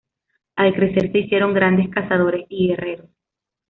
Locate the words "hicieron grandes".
1.19-1.87